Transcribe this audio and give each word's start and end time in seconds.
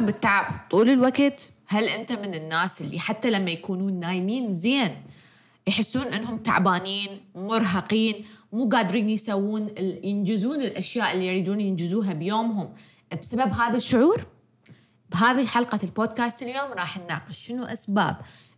تشعر 0.00 0.12
بالتعب. 0.12 0.46
طول 0.70 0.90
الوقت. 0.90 1.50
هل 1.68 1.84
أنت 1.84 2.12
من 2.12 2.34
الناس 2.34 2.80
اللي 2.80 2.98
حتى 2.98 3.30
لما 3.30 3.50
يكونون 3.50 4.00
نايمين 4.00 4.52
زين 4.52 5.02
يحسون 5.66 6.02
أنهم 6.02 6.38
تعبانين 6.38 7.20
مرهقين 7.34 8.24
مو 8.52 8.68
قادرين 8.68 9.10
يسوون 9.10 9.74
ينجزون 10.02 10.60
الأشياء 10.60 11.12
اللي 11.12 11.26
يريدون 11.26 11.60
ينجزوها 11.60 12.12
بيومهم؟ 12.12 12.72
بسبب 13.22 13.52
هذا 13.52 13.76
الشعور؟ 13.76 14.26
بهذه 15.10 15.46
حلقة 15.46 15.78
البودكاست 15.82 16.42
اليوم 16.42 16.72
راح 16.72 16.98
نناقش 16.98 17.46
شنو 17.46 17.64
أسباب 17.64 18.16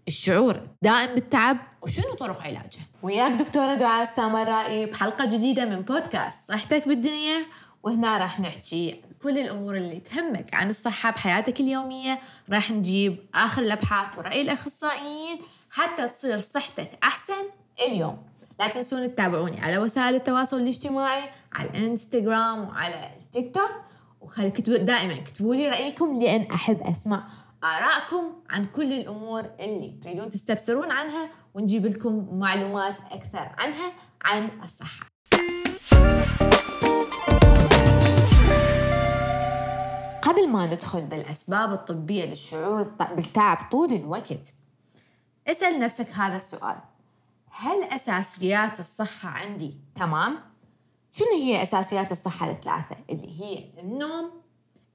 الشعور 0.09 0.61
دائم 0.83 1.15
بالتعب 1.15 1.59
وشنو 1.83 2.15
طرق 2.15 2.43
علاجه. 2.43 2.81
وياك 3.03 3.33
دكتورة 3.33 3.75
دعاء 3.75 4.09
السامرائي 4.11 4.87
بحلقة 4.87 5.25
جديدة 5.25 5.65
من 5.65 5.81
بودكاست 5.81 6.49
صحتك 6.49 6.89
بالدنيا. 6.89 7.47
وهنا 7.83 8.19
راح 8.19 8.41
نحكي 8.41 9.03
كل 9.23 9.39
الأمور 9.39 9.77
اللي 9.77 10.01
تهمك 10.01 10.55
عن 10.55 10.71
الصحة 10.71 11.11
بحياتك 11.11 11.61
اليومية 11.61 12.19
راح 12.51 12.71
نجيب 12.71 13.17
آخر 13.35 13.63
الأبحاث 13.63 14.19
ورأي 14.19 14.43
الأخصائيين 14.43 15.41
حتى 15.71 16.09
تصير 16.09 16.41
صحتك 16.41 16.91
أحسن 17.03 17.45
اليوم. 17.87 18.23
لا 18.61 18.69
تنسون 18.69 19.15
تتابعوني 19.15 19.61
على 19.61 19.79
وسائل 19.79 20.15
التواصل 20.15 20.61
الاجتماعي 20.61 21.31
على 21.53 21.69
الانستغرام 21.71 22.69
وعلى 22.69 23.11
التيك 23.21 23.55
توك. 23.55 23.71
وخلي 24.21 24.51
كتبوا 24.51 24.79
دائما 24.79 25.15
اكتبوا 25.15 25.55
لي 25.55 25.69
رأيكم 25.69 26.19
لأن 26.19 26.43
أحب 26.43 26.83
أسمع 26.83 27.29
آرائكم 27.65 28.33
عن 28.51 28.67
كل 28.67 28.93
الأمور 28.93 29.41
اللي 29.61 29.99
تريدون 30.03 30.31
تستفسرون 30.31 30.91
عنها 30.91 31.31
ونجيب 31.55 31.87
لكم 31.87 32.29
معلومات 32.33 32.97
أكثر 33.11 33.55
عنها 33.59 33.93
عن 34.23 34.49
الصحة. 34.63 35.07
قبل 40.33 40.49
ما 40.49 40.67
ندخل 40.67 41.01
بالأسباب 41.01 41.73
الطبية 41.73 42.25
للشعور 42.25 42.83
بالتعب 42.83 43.71
طول 43.71 43.93
الوقت 43.93 44.55
اسأل 45.49 45.81
نفسك 45.81 46.11
هذا 46.11 46.37
السؤال 46.37 46.77
هل 47.51 47.85
أساسيات 47.85 48.81
الصحة 48.81 49.29
عندي 49.29 49.75
تمام؟ 49.95 50.39
شنو 51.13 51.29
هي 51.29 51.63
أساسيات 51.63 52.13
الصحة 52.13 52.51
الثلاثة؟ 52.51 52.97
اللي 53.11 53.41
هي 53.41 53.81
النوم 53.81 54.31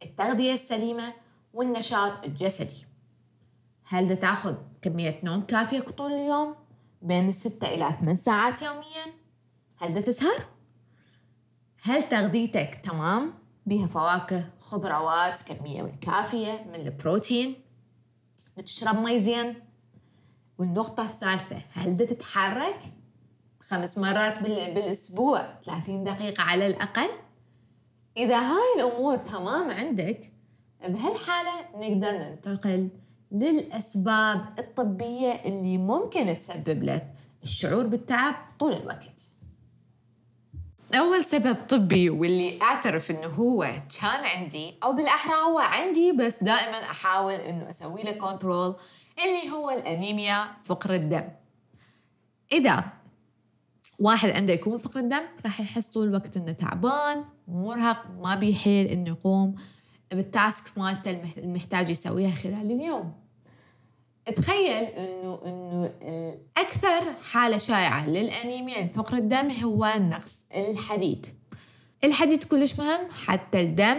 التغذية 0.03 0.53
السليمة 0.53 1.13
والنشاط 1.53 2.25
الجسدي 2.25 2.85
هل 3.83 4.17
تأخذ 4.17 4.55
كمية 4.81 5.19
نوم 5.23 5.41
كافية 5.41 5.79
طول 5.79 6.11
اليوم؟ 6.11 6.55
بين 7.01 7.29
الستة 7.29 7.67
إلى 7.67 7.97
ثمان 8.01 8.15
ساعات 8.15 8.61
يوميا؟ 8.61 9.13
هل 9.77 10.03
تسهر؟ 10.03 10.45
هل 11.81 12.09
تغذيتك 12.09 12.75
تمام؟ 12.75 13.46
بها 13.67 13.87
فواكه 13.87 14.43
خضروات 14.59 15.41
كمية 15.41 15.95
كافية 16.01 16.65
من 16.69 16.75
البروتين. 16.75 17.55
تشرب 18.65 18.99
مي 18.99 19.19
زين. 19.19 19.55
والنقطة 20.57 21.03
الثالثة 21.03 21.61
هل 21.73 21.97
تتحرك؟ 21.97 22.79
خمس 23.61 23.97
مرات 23.97 24.43
بالأسبوع 24.43 25.59
30 25.61 26.03
دقيقة 26.03 26.43
على 26.43 26.67
الأقل. 26.67 27.09
إذا 28.17 28.39
هاي 28.39 28.73
الأمور 28.77 29.17
تمام 29.17 29.71
عندك 29.71 30.31
بهالحالة 30.87 31.51
نقدر 31.75 32.11
ننتقل 32.11 32.89
للأسباب 33.31 34.59
الطبية 34.59 35.31
اللي 35.31 35.77
ممكن 35.77 36.37
تسبب 36.37 36.83
لك 36.83 37.13
الشعور 37.43 37.87
بالتعب 37.87 38.35
طول 38.59 38.73
الوقت. 38.73 39.36
أول 40.95 41.23
سبب 41.23 41.57
طبي 41.69 42.09
واللي 42.09 42.61
أعترف 42.61 43.11
إنه 43.11 43.27
هو 43.27 43.71
كان 44.01 44.25
عندي 44.25 44.75
أو 44.83 44.93
بالأحرى 44.93 45.35
هو 45.35 45.59
عندي 45.59 46.11
بس 46.11 46.43
دائما 46.43 46.77
أحاول 46.77 47.33
إنه 47.33 47.69
أسوي 47.69 48.03
له 48.03 48.11
كنترول 48.11 48.75
اللي 49.25 49.53
هو 49.53 49.69
الأنيميا 49.69 50.47
فقر 50.63 50.93
الدم. 50.93 51.23
إذا 52.51 52.83
واحد 53.99 54.29
عنده 54.29 54.53
يكون 54.53 54.77
فقر 54.77 54.99
الدم 54.99 55.23
راح 55.45 55.59
يحس 55.59 55.87
طول 55.87 56.07
الوقت 56.07 56.37
إنه 56.37 56.51
تعبان 56.51 57.25
مرهق 57.47 58.05
ما 58.19 58.35
بيحيل 58.35 58.87
إنه 58.87 59.09
يقوم 59.09 59.55
بالتاسك 60.11 60.77
مالته 60.77 61.21
المحتاج 61.37 61.89
يسويها 61.89 62.31
خلال 62.31 62.71
اليوم. 62.71 63.13
تخيل 64.35 64.83
إنه 64.83 65.39
إنه 65.45 65.91
أكثر 66.57 67.13
حالة 67.31 67.57
شائعة 67.57 68.09
للأنيميا 68.09 68.81
لفقر 68.83 69.17
الدم 69.17 69.51
هو 69.51 69.93
نقص 69.97 70.45
الحديد. 70.55 71.25
الحديد 72.03 72.43
كلش 72.43 72.79
مهم 72.79 73.11
حتى 73.25 73.61
الدم 73.61 73.97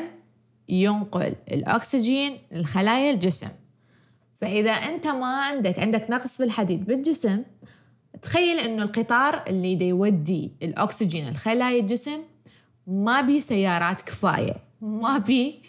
ينقل 0.69 1.35
الأكسجين 1.53 2.39
لخلايا 2.53 3.11
الجسم. 3.11 3.49
فإذا 4.41 4.71
أنت 4.71 5.07
ما 5.07 5.27
عندك 5.27 5.79
عندك 5.79 6.11
نقص 6.11 6.39
بالحديد 6.39 6.85
بالجسم 6.85 7.43
تخيل 8.23 8.59
إنه 8.59 8.83
القطار 8.83 9.45
اللي 9.49 9.75
دا 9.75 9.85
يودي 9.85 10.53
الأكسجين 10.63 11.31
لخلايا 11.31 11.81
الجسم 11.81 12.21
ما 12.87 13.21
بي 13.21 13.41
سيارات 13.41 14.01
كفاية 14.01 14.57
ما 14.81 15.19
بي 15.19 15.63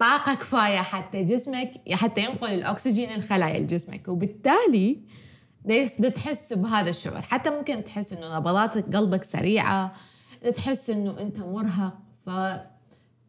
طاقة 0.00 0.34
كفاية 0.34 0.76
حتى 0.76 1.24
جسمك 1.24 1.72
حتى 1.92 2.20
ينقل 2.20 2.54
الأكسجين 2.54 3.10
لخلايا 3.18 3.58
جسمك 3.58 4.08
وبالتالي 4.08 4.98
تحس 6.14 6.52
بهذا 6.52 6.90
الشعور. 6.90 7.22
حتى 7.22 7.50
ممكن 7.50 7.84
تحس 7.84 8.12
إنه 8.12 8.36
نبضات 8.36 8.96
قلبك 8.96 9.24
سريعة 9.24 9.92
تحس 10.54 10.90
إنه 10.90 11.20
أنت 11.20 11.38
مرهق. 11.40 11.98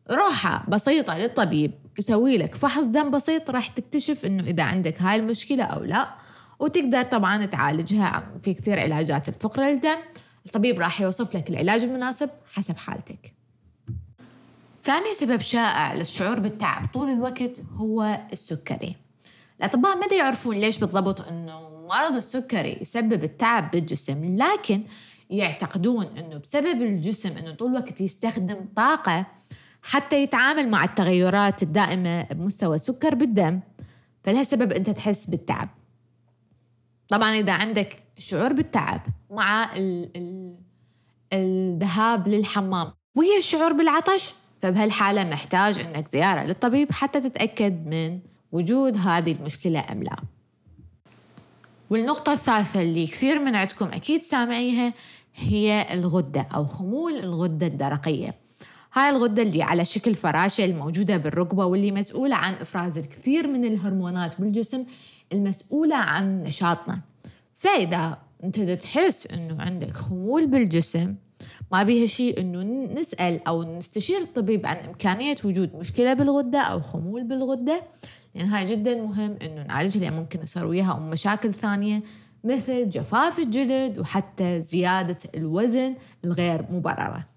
فروحة 0.08 0.66
بسيطة 0.68 1.18
للطبيب 1.18 1.72
يسوي 2.00 2.38
لك 2.38 2.56
فحص 2.56 2.86
دم 2.86 3.12
بسيط 3.12 3.50
راح 3.50 3.68
تكتشف 3.68 4.26
إنه 4.26 4.44
إذا 4.44 4.64
عندك 4.64 5.02
هاي 5.02 5.16
المشكلة 5.16 5.64
أو 5.64 5.84
لا. 5.84 6.16
وتقدر 6.60 7.04
طبعا 7.04 7.46
تعالجها 7.46 8.24
في 8.44 8.54
كثير 8.54 8.80
علاجات 8.80 9.30
الفقر 9.30 9.64
الدم 9.64 9.98
الطبيب 10.46 10.80
راح 10.80 11.02
يوصف 11.02 11.36
لك 11.36 11.50
العلاج 11.50 11.84
المناسب 11.84 12.30
حسب 12.54 12.78
حالتك. 12.78 13.41
ثاني 14.84 15.14
سبب 15.14 15.42
شائع 15.42 15.94
للشعور 15.94 16.40
بالتعب 16.40 16.86
طول 16.94 17.10
الوقت 17.10 17.62
هو 17.76 18.20
السكري. 18.32 18.96
الأطباء 19.60 19.98
ما 19.98 20.16
يعرفون 20.18 20.56
ليش 20.56 20.78
بالضبط 20.78 21.22
أنه 21.22 21.86
مرض 21.90 22.16
السكري 22.16 22.78
يسبب 22.82 23.24
التعب 23.24 23.72
بالجسم 23.72 24.38
لكن 24.38 24.84
يعتقدون 25.30 26.06
أنه 26.06 26.38
بسبب 26.38 26.82
الجسم 26.82 27.38
أنه 27.38 27.52
طول 27.52 27.72
الوقت 27.72 28.02
يستخدم 28.02 28.66
طاقة 28.76 29.26
حتى 29.82 30.24
يتعامل 30.24 30.70
مع 30.70 30.84
التغيرات 30.84 31.64
الدائمة 31.64 32.24
بمستوى 32.24 32.76
السكر 32.76 33.16
بالدم 33.16 33.60
فلهالسبب 34.24 34.74
أنت 34.74 34.90
تحس 34.90 35.26
بالتعب. 35.26 35.70
طبعا 37.10 37.30
إذا 37.30 37.54
عندك 37.54 38.04
شعور 38.18 38.54
بالتعب 38.54 39.02
مع 39.32 39.70
الذهاب 41.34 42.28
للحمام 42.28 42.92
وهي 43.16 43.38
الشعور 43.38 43.74
بالعطش 43.74 44.34
فبهالحالة 44.62 45.24
محتاج 45.24 45.80
أنك 45.80 46.08
زيارة 46.08 46.44
للطبيب 46.44 46.92
حتى 46.92 47.22
تتأكد 47.22 47.88
من 47.88 48.20
وجود 48.52 48.98
هذه 48.98 49.32
المشكلة 49.32 49.86
أم 49.92 50.04
لا. 50.04 50.16
والنقطة 51.90 52.34
الثالثة 52.34 52.82
اللي 52.82 53.08
كثير 53.08 53.40
من 53.40 53.56
عندكم 53.56 53.86
أكيد 53.86 54.24
سامعيها 54.24 54.94
هي 55.36 55.88
الغدة 55.94 56.48
أو 56.56 56.66
خمول 56.66 57.14
الغدة 57.18 57.68
الدرقية. 57.68 58.36
هاي 58.94 59.10
الغدة 59.10 59.42
اللي 59.42 59.64
على 59.64 59.86
شكل 59.86 60.16
فراشة 60.16 60.66
الموجودة 60.66 61.18
بالركبة 61.18 61.66
واللي 61.66 61.92
مسؤولة 61.92 62.36
عن 62.36 62.54
إفراز 62.54 62.98
الكثير 62.98 63.48
من 63.48 63.66
الهرمونات 63.66 64.42
بالجسم 64.42 64.86
المسؤولة 65.34 65.96
عن 65.96 66.44
نشاطنا. 66.44 67.02
فإذا 67.54 68.18
أنت 68.44 68.60
تحس 68.60 69.28
أنه 69.28 69.62
عندك 69.62 69.92
خمول 69.92 70.48
بالجسم 70.48 71.16
ما 71.72 71.84
بيها 71.84 72.08
شيء 72.08 72.40
إنه 72.40 72.64
نسأل 73.02 73.48
أو 73.48 73.78
نستشير 73.78 74.18
الطبيب 74.18 74.66
عن 74.66 74.78
إمكانية 74.78 75.36
وجود 75.44 75.76
مشكلة 75.76 76.14
بالغدة 76.14 76.60
أو 76.60 76.82
خمول 76.82 77.24
بالغدة 77.24 77.84
لأن 78.36 78.46
هاي 78.46 78.66
جدا 78.66 79.02
مهم 79.02 79.38
إنه 79.42 79.64
نعالجها 79.64 80.02
لأن 80.02 80.14
ممكن 80.14 80.42
يصير 80.42 80.66
وياها 80.66 81.00
مشاكل 81.00 81.54
ثانية 81.54 82.04
مثل 82.44 82.90
جفاف 82.90 83.40
الجلد 83.40 84.00
وحتى 84.00 84.62
زيادة 84.62 85.18
الوزن 85.36 85.96
الغير 86.26 86.66
مبررة. 86.72 87.28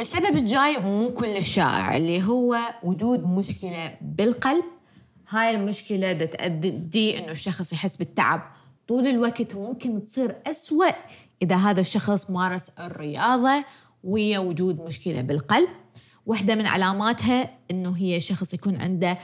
السبب 0.00 0.36
الجاي 0.36 0.78
مو 0.78 1.10
كل 1.10 1.36
الشائع 1.36 1.96
اللي 1.96 2.22
هو 2.22 2.58
وجود 2.82 3.26
مشكلة 3.26 3.96
بالقلب 4.00 4.64
هاي 5.28 5.50
المشكلة 5.50 6.12
تؤدي 6.12 7.18
إنه 7.18 7.30
الشخص 7.30 7.72
يحس 7.72 7.96
بالتعب 7.96 8.42
طول 8.88 9.06
الوقت 9.06 9.54
وممكن 9.54 10.02
تصير 10.02 10.36
أسوأ 10.46 10.90
إذا 11.42 11.56
هذا 11.56 11.80
الشخص 11.80 12.30
مارس 12.30 12.70
الرياضة 12.78 13.64
ويا 14.04 14.38
وجود 14.38 14.80
مشكلة 14.80 15.20
بالقلب 15.20 15.68
واحدة 16.26 16.54
من 16.54 16.66
علاماتها 16.66 17.50
إنه 17.70 17.96
هي 17.96 18.20
شخص 18.20 18.54
يكون 18.54 18.76
عنده 18.76 19.18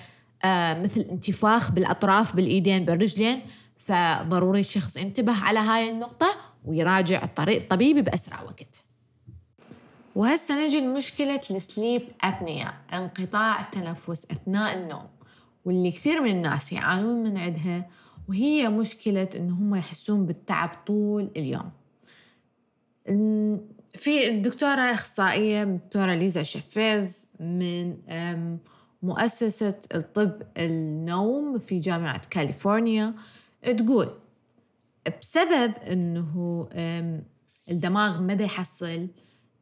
آه 0.44 0.82
مثل 0.82 1.00
انتفاخ 1.00 1.70
بالأطراف 1.70 2.36
بالإيدين 2.36 2.84
بالرجلين 2.84 3.40
فضروري 3.78 4.60
الشخص 4.60 4.96
ينتبه 4.96 5.32
على 5.32 5.58
هاي 5.58 5.90
النقطة 5.90 6.26
ويراجع 6.64 7.24
الطريق 7.24 7.62
الطبيبي 7.62 8.02
بأسرع 8.02 8.42
وقت. 8.42 8.84
وهسه 10.14 10.66
نجي 10.66 10.80
لمشكلة 10.80 11.40
السليب 11.50 12.02
أبنيا 12.24 12.72
انقطاع 12.92 13.60
التنفس 13.60 14.26
أثناء 14.30 14.78
النوم 14.78 15.06
واللي 15.64 15.90
كثير 15.90 16.22
من 16.22 16.30
الناس 16.30 16.72
يعانون 16.72 17.22
من 17.22 17.38
عندها 17.38 17.90
وهي 18.28 18.68
مشكلة 18.68 19.28
إن 19.36 19.50
هم 19.50 19.74
يحسون 19.74 20.26
بالتعب 20.26 20.70
طول 20.86 21.30
اليوم. 21.36 21.70
في 23.94 24.28
الدكتورة 24.28 24.80
أخصائية 24.80 25.62
الدكتورة 25.62 26.14
ليزا 26.14 26.42
شفيز 26.42 27.28
من 27.40 27.96
مؤسسة 29.02 29.78
الطب 29.94 30.42
النوم 30.58 31.58
في 31.58 31.78
جامعة 31.78 32.22
كاليفورنيا 32.30 33.14
تقول 33.62 34.08
بسبب 35.20 35.74
أنه 35.76 36.68
الدماغ 37.70 38.20
ما 38.20 38.32
يحصل 38.32 39.08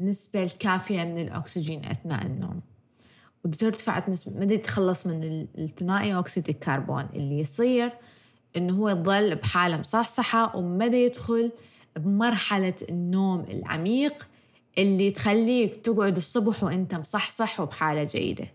النسبة 0.01 0.43
الكافية 0.43 1.05
من 1.05 1.19
الأكسجين 1.19 1.85
أثناء 1.85 2.27
النوم. 2.27 2.61
وترتفعت 3.45 4.09
نسبة 4.09 4.47
ما 4.47 4.55
يتخلص 4.55 5.07
من 5.07 5.47
الثنائي 5.59 6.19
أكسيد 6.19 6.49
الكربون 6.49 7.09
اللي 7.15 7.41
يصير 7.41 7.93
إنه 8.57 8.75
هو 8.75 8.89
يظل 8.89 9.35
بحالة 9.35 9.77
مصحصحة 9.77 10.57
وما 10.57 10.87
يدخل 10.87 11.53
بمرحلة 11.97 12.75
النوم 12.89 13.41
العميق 13.51 14.29
اللي 14.79 15.11
تخليك 15.11 15.77
تقعد 15.87 16.17
الصبح 16.17 16.65
وانت 16.65 16.95
مصحصح 16.95 17.61
وبحالة 17.61 18.05
جيدة. 18.05 18.49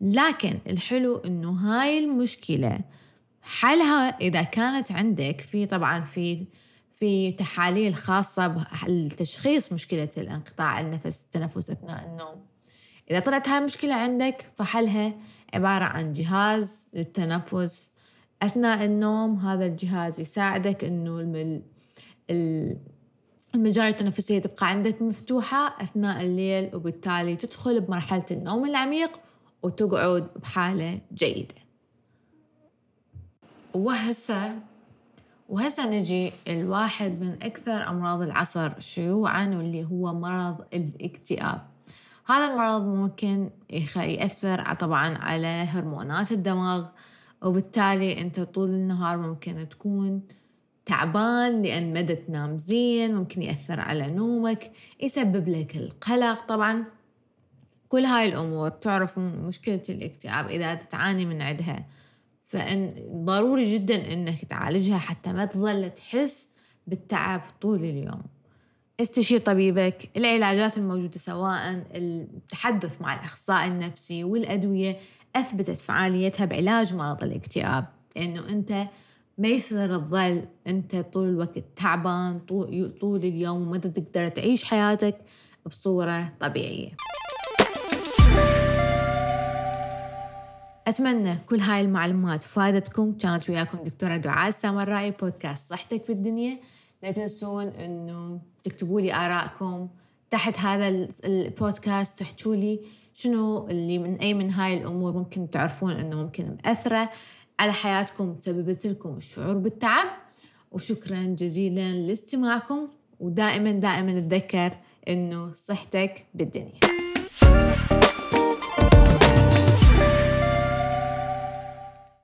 لكن 0.00 0.58
الحلو 0.66 1.16
إنه 1.16 1.50
هاي 1.50 2.04
المشكلة 2.04 2.80
حلها 3.42 4.08
إذا 4.20 4.42
كانت 4.42 4.92
عندك 4.92 5.40
في 5.40 5.66
طبعا 5.66 6.00
في 6.00 6.46
في 6.94 7.32
تحاليل 7.32 7.94
خاصة 7.94 8.66
بتشخيص 8.88 9.72
مشكلة 9.72 10.08
الانقطاع 10.16 10.80
النفس 10.80 11.24
التنفس 11.24 11.70
أثناء 11.70 12.04
النوم. 12.06 12.44
إذا 13.10 13.18
طلعت 13.18 13.48
هاي 13.48 13.58
المشكلة 13.58 13.94
عندك 13.94 14.46
فحلها 14.56 15.14
عبارة 15.54 15.84
عن 15.84 16.12
جهاز 16.12 16.88
للتنفس 16.94 17.92
أثناء 18.42 18.84
النوم. 18.84 19.38
هذا 19.38 19.66
الجهاز 19.66 20.20
يساعدك 20.20 20.84
أنه 20.84 21.20
المجاري 22.30 23.88
التنفسية 23.88 24.38
تبقى 24.38 24.68
عندك 24.70 25.02
مفتوحة 25.02 25.76
أثناء 25.82 26.22
الليل 26.22 26.76
وبالتالي 26.76 27.36
تدخل 27.36 27.80
بمرحلة 27.80 28.24
النوم 28.30 28.64
العميق 28.64 29.20
وتقعد 29.62 30.28
بحالة 30.42 31.00
جيدة. 31.14 31.54
وهسه 33.74 34.58
وهسه 35.48 35.90
نجي 35.90 36.32
الواحد 36.48 37.20
من 37.20 37.38
أكثر 37.42 37.88
أمراض 37.88 38.22
العصر 38.22 38.80
شيوعا 38.80 39.46
واللي 39.46 39.84
هو 39.84 40.14
مرض 40.14 40.64
الاكتئاب. 40.74 41.66
هذا 42.26 42.52
المرض 42.52 42.82
ممكن 42.82 43.50
يأثر 43.96 44.74
طبعا 44.74 45.18
على 45.18 45.46
هرمونات 45.46 46.32
الدماغ 46.32 46.86
وبالتالي 47.42 48.20
أنت 48.20 48.40
طول 48.40 48.68
النهار 48.70 49.18
ممكن 49.18 49.68
تكون 49.68 50.22
تعبان 50.86 51.62
لأن 51.62 51.92
ما 51.92 52.02
تنام 52.02 52.58
زين 52.58 53.14
ممكن 53.14 53.42
يأثر 53.42 53.80
على 53.80 54.10
نومك 54.10 54.72
يسبب 55.00 55.48
لك 55.48 55.76
القلق. 55.76 56.46
طبعا 56.46 56.84
كل 57.88 58.04
هاي 58.04 58.28
الأمور 58.28 58.68
تعرف 58.68 59.18
مشكلة 59.18 59.82
الاكتئاب 59.88 60.48
إذا 60.48 60.74
تعاني 60.74 61.24
من 61.24 61.42
عندها. 61.42 61.86
فإن 62.42 62.92
ضروري 63.24 63.74
جدا 63.74 64.12
إنك 64.12 64.44
تعالجها 64.44 64.98
حتى 64.98 65.32
ما 65.32 65.44
تظل 65.44 65.90
تحس 65.90 66.48
بالتعب 66.86 67.42
طول 67.60 67.84
اليوم. 67.84 68.22
استشير 69.00 69.38
طبيبك 69.38 70.10
العلاجات 70.16 70.78
الموجودة 70.78 71.18
سواء 71.18 71.84
التحدث 71.94 73.00
مع 73.00 73.14
الأخصائي 73.14 73.68
النفسي 73.68 74.24
والأدوية 74.24 74.98
أثبتت 75.36 75.80
فعاليتها 75.80 76.44
بعلاج 76.44 76.94
مرض 76.94 77.24
الاكتئاب. 77.24 77.86
لأنه 78.16 78.48
أنت 78.48 78.88
ما 79.38 79.48
يصير 79.48 79.96
تظل 79.98 80.42
أنت 80.66 80.96
طول 80.96 81.28
الوقت 81.28 81.64
تعبان 81.76 82.38
طول 83.00 83.20
اليوم 83.24 83.62
وما 83.62 83.78
تقدر 83.78 84.28
تعيش 84.28 84.64
حياتك 84.64 85.16
بصورة 85.66 86.32
طبيعية. 86.40 86.96
أتمنى 90.86 91.36
كل 91.46 91.60
هاي 91.60 91.80
المعلومات 91.80 92.42
فادتكم. 92.42 93.12
كانت 93.12 93.50
وياكم 93.50 93.78
دكتورة 93.84 94.16
دعاء 94.16 94.48
السامرائي 94.48 95.10
بودكاست 95.10 95.70
صحتك 95.70 96.04
في 96.04 96.12
الدنيا 96.12 96.58
لا 97.02 97.12
تنسون 97.12 97.66
أنه 97.66 98.40
تكتبوا 98.62 99.00
لي 99.00 99.14
آرائكم 99.14 99.88
تحت 100.30 100.58
هذا 100.58 101.08
البودكاست 101.24 102.18
تحكوا 102.18 102.56
لي 102.56 102.80
شنو 103.14 103.68
اللي 103.68 103.98
من 103.98 104.16
أي 104.16 104.34
من 104.34 104.50
هاي 104.50 104.74
الأمور 104.78 105.12
ممكن 105.12 105.50
تعرفون 105.50 105.92
أنه 105.92 106.22
ممكن 106.22 106.56
مأثرة. 106.64 107.10
على 107.58 107.72
حياتكم 107.72 108.34
تسببت 108.34 108.86
لكم 108.86 109.16
الشعور 109.16 109.54
بالتعب. 109.54 110.06
وشكرا 110.72 111.22
جزيلا 111.38 111.92
لاستماعكم 111.92 112.88
ودائما 113.20 113.70
دائما 113.72 114.18
أتذكر 114.18 114.72
إنه 115.08 115.52
صحتك 115.52 116.26
بالدنيا. 116.34 116.95